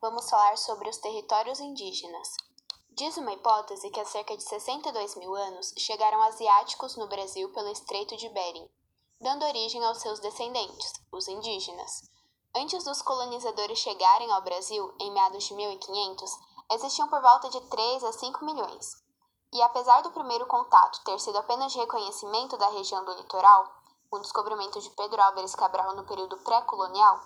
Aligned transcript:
vamos 0.00 0.30
falar 0.30 0.56
sobre 0.56 0.88
os 0.88 0.96
territórios 0.96 1.60
indígenas. 1.60 2.34
Diz 2.90 3.18
uma 3.18 3.32
hipótese 3.32 3.90
que 3.90 4.00
há 4.00 4.04
cerca 4.04 4.34
de 4.34 4.42
62 4.42 5.16
mil 5.16 5.34
anos 5.34 5.74
chegaram 5.76 6.22
asiáticos 6.22 6.96
no 6.96 7.06
Brasil 7.06 7.52
pelo 7.52 7.68
Estreito 7.68 8.16
de 8.16 8.28
Bering, 8.30 8.68
dando 9.20 9.44
origem 9.44 9.84
aos 9.84 9.98
seus 9.98 10.18
descendentes, 10.18 10.92
os 11.12 11.28
indígenas. 11.28 12.10
Antes 12.56 12.82
dos 12.82 13.02
colonizadores 13.02 13.78
chegarem 13.78 14.30
ao 14.32 14.42
Brasil, 14.42 14.92
em 14.98 15.12
meados 15.12 15.44
de 15.44 15.54
1500, 15.54 16.30
existiam 16.72 17.08
por 17.08 17.20
volta 17.20 17.50
de 17.50 17.60
3 17.60 18.04
a 18.04 18.12
5 18.12 18.44
milhões. 18.44 18.96
E 19.52 19.60
apesar 19.62 20.02
do 20.02 20.12
primeiro 20.12 20.46
contato 20.46 21.04
ter 21.04 21.20
sido 21.20 21.36
apenas 21.36 21.72
de 21.72 21.78
reconhecimento 21.78 22.56
da 22.56 22.70
região 22.70 23.04
do 23.04 23.14
litoral, 23.14 23.70
o 24.10 24.18
descobrimento 24.18 24.80
de 24.80 24.90
Pedro 24.90 25.22
Álvares 25.22 25.54
Cabral 25.54 25.94
no 25.94 26.04
período 26.04 26.38
pré-colonial, 26.38 27.20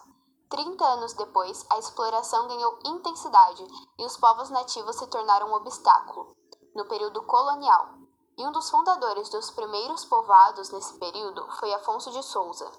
30 0.49 0.85
anos 0.85 1.13
depois, 1.15 1.67
a 1.71 1.79
exploração 1.79 2.47
ganhou 2.47 2.79
intensidade 2.85 3.67
e 3.99 4.05
os 4.05 4.17
povos 4.17 4.51
nativos 4.51 4.97
se 4.97 5.07
tornaram 5.09 5.49
um 5.49 5.55
obstáculo. 5.55 6.35
No 6.75 6.87
período 6.87 7.23
colonial, 7.23 7.95
e 8.37 8.47
um 8.47 8.53
dos 8.53 8.71
fundadores 8.71 9.29
dos 9.29 9.51
primeiros 9.51 10.05
povoados 10.05 10.71
nesse 10.71 10.99
período 10.99 11.47
foi 11.59 11.73
Afonso 11.73 12.11
de 12.11 12.23
Souza. 12.23 12.71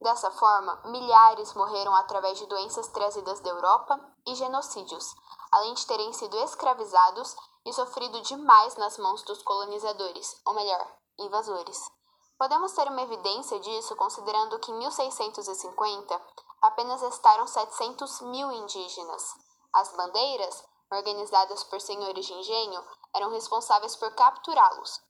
Dessa 0.00 0.30
forma, 0.30 0.80
milhares 0.86 1.54
morreram 1.54 1.94
através 1.94 2.38
de 2.38 2.46
doenças 2.46 2.88
trazidas 2.88 3.40
da 3.40 3.50
Europa 3.50 3.98
e 4.26 4.34
genocídios, 4.34 5.14
além 5.50 5.74
de 5.74 5.86
terem 5.86 6.12
sido 6.12 6.36
escravizados 6.38 7.34
e 7.64 7.72
sofrido 7.72 8.20
demais 8.22 8.76
nas 8.76 8.96
mãos 8.98 9.22
dos 9.22 9.42
colonizadores, 9.42 10.40
ou 10.46 10.54
melhor, 10.54 10.86
invasores. 11.18 11.90
Podemos 12.38 12.72
ter 12.72 12.86
uma 12.86 13.02
evidência 13.02 13.58
disso 13.58 13.96
considerando 13.96 14.58
que 14.60 14.70
em 14.70 14.78
1650 14.78 16.20
apenas 16.62 17.02
estaram 17.02 17.46
700 17.46 18.20
mil 18.22 18.50
indígenas. 18.52 19.34
As 19.72 19.94
bandeiras, 19.96 20.64
organizadas 20.90 21.64
por 21.64 21.80
senhores 21.80 22.26
de 22.26 22.32
engenho, 22.32 22.84
eram 23.14 23.30
responsáveis 23.30 23.94
por 23.96 24.14
capturá-los. 24.14 25.00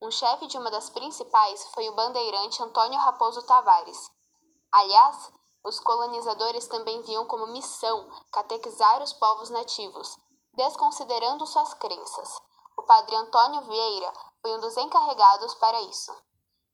Um 0.00 0.10
chefe 0.10 0.46
de 0.46 0.58
uma 0.58 0.70
das 0.70 0.90
principais 0.90 1.66
foi 1.74 1.88
o 1.88 1.94
bandeirante 1.94 2.62
Antônio 2.62 2.98
Raposo 2.98 3.42
Tavares. 3.46 4.10
Aliás, 4.72 5.32
os 5.64 5.80
colonizadores 5.80 6.68
também 6.68 7.00
viam 7.02 7.26
como 7.26 7.46
missão 7.48 8.08
catequizar 8.30 9.02
os 9.02 9.12
povos 9.12 9.50
nativos, 9.50 10.16
desconsiderando 10.52 11.46
suas 11.46 11.74
crenças. 11.74 12.40
O 12.76 12.82
padre 12.82 13.16
Antônio 13.16 13.62
Vieira 13.62 14.12
foi 14.42 14.54
um 14.54 14.60
dos 14.60 14.76
encarregados 14.76 15.54
para 15.54 15.80
isso. 15.82 16.12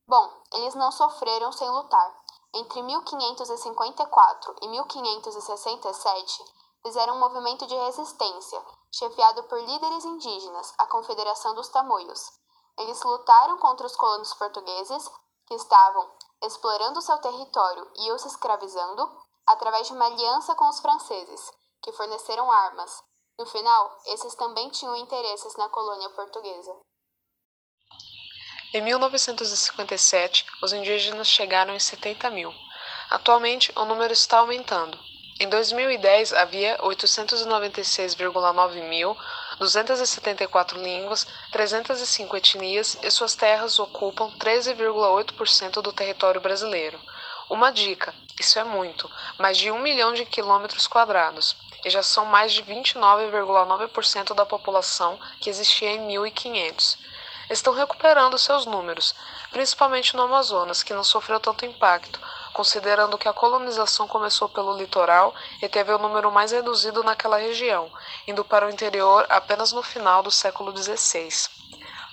Bom, 0.07 0.29
eles 0.53 0.75
não 0.75 0.91
sofreram 0.91 1.51
sem 1.51 1.69
lutar. 1.69 2.22
Entre 2.55 2.83
1554 2.83 4.55
e 4.61 4.67
1567, 4.67 6.45
fizeram 6.83 7.15
um 7.15 7.19
movimento 7.19 7.65
de 7.65 7.75
resistência, 7.75 8.63
chefiado 8.91 9.41
por 9.45 9.59
líderes 9.59 10.05
indígenas, 10.05 10.71
a 10.77 10.85
Confederação 10.85 11.55
dos 11.55 11.69
Tamoios. 11.69 12.31
Eles 12.77 13.01
lutaram 13.01 13.57
contra 13.57 13.87
os 13.87 13.95
colonos 13.95 14.35
portugueses, 14.35 15.09
que 15.47 15.55
estavam 15.55 16.11
explorando 16.43 17.01
seu 17.01 17.17
território 17.17 17.89
e 17.95 18.11
os 18.11 18.23
escravizando, 18.23 19.09
através 19.47 19.87
de 19.87 19.93
uma 19.93 20.05
aliança 20.05 20.53
com 20.53 20.69
os 20.69 20.79
franceses, 20.79 21.51
que 21.81 21.91
forneceram 21.93 22.51
armas. 22.51 23.03
No 23.39 23.47
final, 23.47 23.97
esses 24.05 24.35
também 24.35 24.69
tinham 24.69 24.95
interesses 24.95 25.55
na 25.55 25.69
colônia 25.69 26.09
portuguesa. 26.11 26.79
Em 28.75 28.81
1957, 28.81 30.47
os 30.59 30.73
indígenas 30.73 31.27
chegaram 31.27 31.75
em 31.75 31.79
70 31.79 32.27
mil. 32.31 32.51
Atualmente, 33.07 33.71
o 33.75 33.85
número 33.85 34.11
está 34.11 34.39
aumentando. 34.39 34.97
Em 35.39 35.47
2010, 35.47 36.33
havia 36.33 36.79
896,9 36.79 38.89
mil, 38.89 39.15
274 39.59 40.81
línguas, 40.81 41.27
305 41.51 42.35
etnias 42.35 42.97
e 43.03 43.11
suas 43.11 43.35
terras 43.35 43.77
ocupam 43.77 44.31
13,8% 44.39 45.79
do 45.79 45.93
território 45.93 46.41
brasileiro. 46.41 46.99
Uma 47.47 47.71
dica: 47.71 48.11
isso 48.39 48.57
é 48.57 48.63
muito, 48.63 49.07
mais 49.37 49.55
de 49.55 49.69
um 49.69 49.77
milhão 49.77 50.13
de 50.13 50.25
quilômetros 50.25 50.87
quadrados, 50.87 51.55
e 51.85 51.91
já 51.91 52.01
são 52.01 52.25
mais 52.25 52.51
de 52.51 52.63
29,9% 52.63 54.33
da 54.33 54.47
população 54.47 55.19
que 55.39 55.51
existia 55.51 55.91
em 55.91 56.07
1500 56.07 57.12
estão 57.53 57.73
recuperando 57.73 58.37
seus 58.37 58.65
números, 58.65 59.15
principalmente 59.51 60.15
no 60.15 60.23
Amazonas, 60.23 60.83
que 60.83 60.93
não 60.93 61.03
sofreu 61.03 61.39
tanto 61.39 61.65
impacto, 61.65 62.19
considerando 62.53 63.17
que 63.17 63.27
a 63.27 63.33
colonização 63.33 64.07
começou 64.07 64.49
pelo 64.49 64.75
litoral 64.75 65.33
e 65.61 65.69
teve 65.69 65.93
o 65.93 65.97
número 65.97 66.31
mais 66.31 66.51
reduzido 66.51 67.03
naquela 67.03 67.37
região, 67.37 67.91
indo 68.27 68.43
para 68.43 68.65
o 68.65 68.69
interior 68.69 69.25
apenas 69.29 69.71
no 69.71 69.81
final 69.81 70.21
do 70.21 70.31
século 70.31 70.75
XVI. 70.75 71.29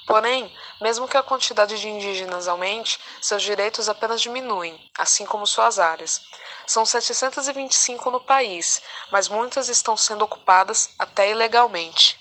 Porém, 0.06 0.52
mesmo 0.80 1.06
que 1.08 1.16
a 1.16 1.22
quantidade 1.22 1.78
de 1.78 1.88
indígenas 1.88 2.48
aumente, 2.48 2.98
seus 3.22 3.42
direitos 3.42 3.88
apenas 3.88 4.20
diminuem, 4.20 4.78
assim 4.98 5.24
como 5.24 5.46
suas 5.46 5.78
áreas. 5.78 6.20
São 6.66 6.84
725 6.84 8.10
no 8.10 8.20
país, 8.20 8.82
mas 9.10 9.28
muitas 9.28 9.68
estão 9.68 9.96
sendo 9.96 10.24
ocupadas 10.24 10.90
até 10.98 11.30
ilegalmente. 11.30 12.19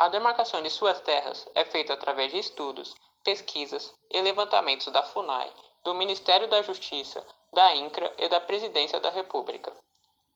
A 0.00 0.06
demarcação 0.06 0.62
de 0.62 0.70
suas 0.70 1.00
terras 1.00 1.44
é 1.56 1.64
feita 1.64 1.92
através 1.92 2.30
de 2.30 2.38
estudos, 2.38 2.94
pesquisas 3.24 3.92
e 4.08 4.22
levantamentos 4.22 4.86
da 4.92 5.02
FUNAI, 5.02 5.52
do 5.82 5.92
Ministério 5.92 6.46
da 6.46 6.62
Justiça, 6.62 7.26
da 7.52 7.74
INCRA 7.74 8.14
e 8.16 8.28
da 8.28 8.40
Presidência 8.40 9.00
da 9.00 9.10
República. 9.10 9.76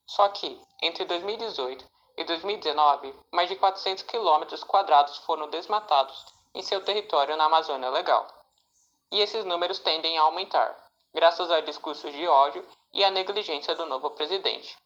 Só 0.05 0.27
que, 0.27 0.61
entre 0.81 1.05
2018 1.05 1.85
e 2.17 2.25
2019, 2.25 3.15
mais 3.31 3.47
de 3.47 3.55
400 3.55 4.03
quilômetros 4.03 4.65
quadrados 4.65 5.19
foram 5.19 5.49
desmatados 5.49 6.25
em 6.53 6.61
seu 6.61 6.83
território 6.83 7.37
na 7.37 7.45
Amazônia 7.45 7.89
Legal. 7.89 8.27
E 9.13 9.21
esses 9.21 9.45
números 9.45 9.79
tendem 9.79 10.17
a 10.17 10.23
aumentar, 10.23 10.77
graças 11.13 11.49
a 11.49 11.61
discursos 11.61 12.11
de 12.11 12.27
ódio 12.27 12.67
e 12.91 13.01
à 13.01 13.09
negligência 13.09 13.73
do 13.75 13.85
novo 13.85 14.11
presidente. 14.11 14.77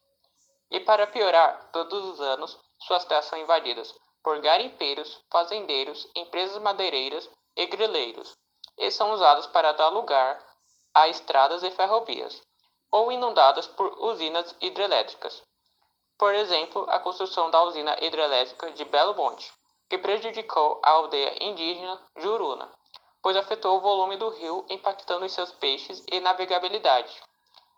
E 0.69 0.79
para 0.79 1.07
piorar, 1.07 1.71
todos 1.73 2.05
os 2.05 2.21
anos, 2.21 2.59
suas 2.77 3.03
terras 3.05 3.25
são 3.25 3.39
invadidas 3.39 3.91
por 4.27 4.41
garimpeiros, 4.41 5.23
fazendeiros, 5.31 6.05
empresas 6.13 6.61
madeireiras 6.61 7.29
e 7.55 7.65
grileiros, 7.65 8.35
e 8.77 8.91
são 8.91 9.13
usados 9.13 9.47
para 9.47 9.71
dar 9.71 9.87
lugar 9.87 10.37
a 10.93 11.07
estradas 11.07 11.63
e 11.63 11.71
ferrovias, 11.71 12.43
ou 12.91 13.09
inundadas 13.09 13.67
por 13.67 13.87
usinas 14.03 14.53
hidrelétricas. 14.59 15.41
Por 16.17 16.35
exemplo, 16.35 16.85
a 16.89 16.99
construção 16.99 17.49
da 17.49 17.63
usina 17.63 17.95
hidrelétrica 18.01 18.69
de 18.71 18.83
Belo 18.83 19.15
Monte, 19.15 19.49
que 19.89 19.97
prejudicou 19.97 20.81
a 20.83 20.89
aldeia 20.89 21.41
indígena 21.41 21.97
Juruna, 22.17 22.69
pois 23.21 23.37
afetou 23.37 23.77
o 23.77 23.81
volume 23.81 24.17
do 24.17 24.27
rio, 24.27 24.65
impactando 24.69 25.23
em 25.23 25.29
seus 25.29 25.53
peixes 25.53 26.03
e 26.11 26.19
navegabilidade. 26.19 27.17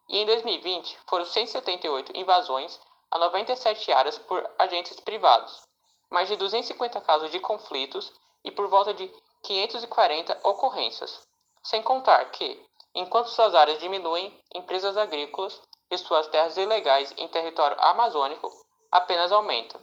E 0.08 0.18
em 0.18 0.26
2020 0.26 0.98
foram 1.08 1.26
178 1.26 2.18
invasões 2.18 2.82
a 3.12 3.20
97 3.20 3.92
áreas 3.92 4.18
por 4.18 4.44
agentes 4.58 5.00
privados, 5.02 5.69
mais 6.10 6.28
de 6.28 6.36
250 6.36 7.02
casos 7.02 7.32
de 7.32 7.40
conflitos 7.40 8.12
e 8.44 8.52
por 8.52 8.68
volta 8.68 8.94
de 8.94 9.08
540 9.44 10.40
ocorrências. 10.44 11.22
Sem 11.64 11.82
contar 11.82 12.24
que, 12.32 12.66
enquanto 12.96 13.28
suas 13.28 13.54
áreas 13.54 13.80
diminuem, 13.80 14.38
empresas 14.54 14.98
agrícolas 14.98 15.62
e 15.92 15.98
suas 15.98 16.28
terras 16.28 16.58
ilegais 16.58 17.14
em 17.18 17.28
território 17.28 17.80
amazônico 17.80 18.50
apenas 18.92 19.32
aumentam. 19.32 19.80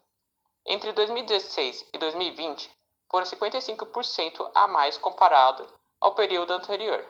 Entre 0.67 0.93
2016 0.93 1.89
e 1.93 1.99
2020, 1.99 2.71
foram 3.11 3.27
55% 3.27 4.51
a 4.55 4.67
mais 4.67 4.99
comparado 4.99 5.67
ao 6.01 6.15
período 6.15 6.53
anterior. 6.53 7.07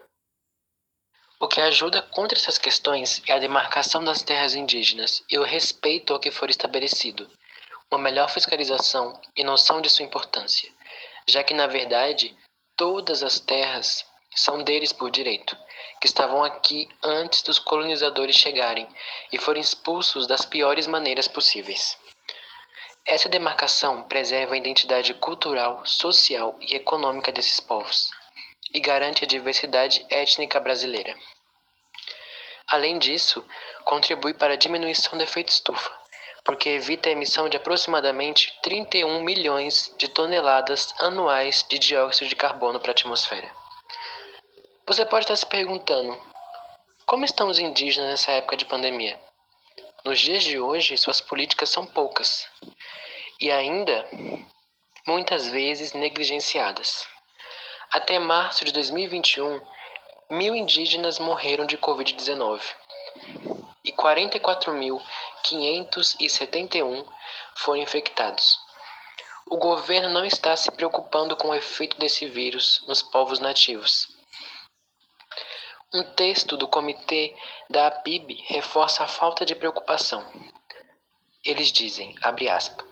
O 1.38 1.48
que 1.48 1.60
ajuda 1.60 2.02
contra 2.02 2.38
essas 2.38 2.58
questões 2.58 3.22
é 3.26 3.32
a 3.32 3.38
demarcação 3.38 4.02
das 4.02 4.22
terras 4.22 4.54
indígenas 4.54 5.22
e 5.30 5.38
o 5.38 5.42
respeito 5.42 6.12
ao 6.12 6.20
que 6.20 6.30
for 6.30 6.48
estabelecido 6.48 7.30
uma 7.90 8.00
melhor 8.00 8.28
fiscalização 8.28 9.20
e 9.36 9.44
noção 9.44 9.80
de 9.80 9.88
sua 9.88 10.04
importância, 10.04 10.70
já 11.26 11.42
que, 11.44 11.54
na 11.54 11.66
verdade, 11.66 12.36
todas 12.76 13.22
as 13.22 13.38
terras 13.38 14.04
são 14.34 14.62
deles 14.62 14.92
por 14.92 15.10
direito, 15.10 15.56
que 16.00 16.06
estavam 16.06 16.44
aqui 16.44 16.88
antes 17.02 17.42
dos 17.42 17.58
colonizadores 17.58 18.36
chegarem 18.36 18.88
e 19.32 19.38
foram 19.38 19.60
expulsos 19.60 20.26
das 20.26 20.44
piores 20.44 20.86
maneiras 20.86 21.26
possíveis. 21.28 21.96
Essa 23.06 23.28
demarcação 23.28 24.02
preserva 24.02 24.54
a 24.54 24.58
identidade 24.58 25.14
cultural, 25.14 25.86
social 25.86 26.56
e 26.60 26.74
econômica 26.74 27.30
desses 27.30 27.60
povos 27.60 28.10
e 28.74 28.80
garante 28.80 29.24
a 29.24 29.28
diversidade 29.28 30.04
étnica 30.10 30.58
brasileira. 30.58 31.16
Além 32.66 32.98
disso, 32.98 33.46
contribui 33.84 34.34
para 34.34 34.54
a 34.54 34.56
diminuição 34.56 35.16
do 35.16 35.22
efeito 35.22 35.50
estufa, 35.50 35.90
porque 36.46 36.68
evita 36.68 37.08
a 37.08 37.12
emissão 37.12 37.48
de 37.48 37.56
aproximadamente 37.56 38.56
31 38.62 39.20
milhões 39.20 39.92
de 39.98 40.06
toneladas 40.06 40.94
anuais 41.00 41.66
de 41.68 41.76
dióxido 41.76 42.28
de 42.28 42.36
carbono 42.36 42.78
para 42.78 42.90
a 42.90 42.92
atmosfera. 42.92 43.50
Você 44.86 45.04
pode 45.04 45.24
estar 45.24 45.34
se 45.34 45.44
perguntando: 45.44 46.16
como 47.04 47.24
estão 47.24 47.48
os 47.48 47.58
indígenas 47.58 48.10
nessa 48.10 48.30
época 48.30 48.56
de 48.56 48.64
pandemia? 48.64 49.20
Nos 50.04 50.20
dias 50.20 50.44
de 50.44 50.60
hoje, 50.60 50.96
suas 50.96 51.20
políticas 51.20 51.68
são 51.68 51.84
poucas 51.84 52.48
e 53.40 53.50
ainda 53.50 54.08
muitas 55.04 55.48
vezes 55.48 55.94
negligenciadas. 55.94 57.08
Até 57.90 58.20
março 58.20 58.64
de 58.64 58.72
2021, 58.72 59.60
mil 60.30 60.54
indígenas 60.54 61.18
morreram 61.18 61.66
de 61.66 61.76
Covid-19 61.76 62.60
e 63.84 63.90
44.571 65.50 67.06
foram 67.56 67.82
infectados. 67.82 68.58
O 69.48 69.56
governo 69.56 70.08
não 70.08 70.24
está 70.24 70.56
se 70.56 70.70
preocupando 70.72 71.36
com 71.36 71.48
o 71.48 71.54
efeito 71.54 71.96
desse 71.98 72.26
vírus 72.26 72.82
nos 72.88 73.02
povos 73.02 73.38
nativos. 73.38 74.08
Um 75.94 76.02
texto 76.02 76.56
do 76.56 76.66
comitê 76.66 77.34
da 77.70 77.86
APIB 77.86 78.44
reforça 78.48 79.04
a 79.04 79.08
falta 79.08 79.46
de 79.46 79.54
preocupação. 79.54 80.26
Eles 81.44 81.70
dizem, 81.70 82.16
abre 82.22 82.48
aspas, 82.48 82.84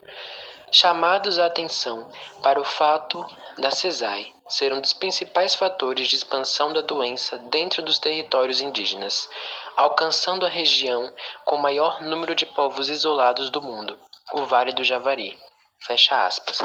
chamados 0.75 1.39
a 1.39 1.47
atenção 1.47 2.11
para 2.43 2.61
o 2.61 2.65
fato 2.65 3.25
da 3.57 3.71
CESAI 3.71 4.35
ser 4.49 4.73
um 4.73 4.81
dos 4.81 4.93
principais 4.93 5.55
fatores 5.55 6.09
de 6.09 6.17
expansão 6.17 6.73
da 6.73 6.81
doença 6.81 7.39
dentro 7.39 7.81
dos 7.81 8.01
territórios 8.01 8.61
indígenas, 8.61 9.31
alcançando 9.77 10.45
a 10.45 10.49
região 10.49 11.15
com 11.45 11.55
o 11.55 11.63
maior 11.63 12.03
número 12.03 12.35
de 12.35 12.45
povos 12.45 12.89
isolados 12.89 13.51
do 13.51 13.63
mundo, 13.63 13.97
o 14.33 14.45
Vale 14.47 14.73
do 14.73 14.83
Javari. 14.83 15.41
Fecha 15.79 16.27
aspas. 16.27 16.61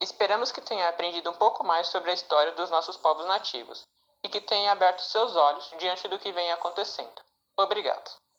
Esperamos 0.00 0.50
que 0.50 0.60
tenha 0.60 0.88
aprendido 0.88 1.30
um 1.30 1.34
pouco 1.34 1.62
mais 1.62 1.86
sobre 1.86 2.10
a 2.10 2.14
história 2.14 2.52
dos 2.52 2.68
nossos 2.70 2.96
povos 2.96 3.24
nativos 3.26 3.84
e 4.24 4.28
que 4.28 4.40
tenha 4.40 4.72
aberto 4.72 4.98
seus 4.98 5.36
olhos 5.36 5.70
diante 5.78 6.08
do 6.08 6.18
que 6.18 6.32
vem 6.32 6.50
acontecendo. 6.50 7.22
Obrigado. 7.56 8.25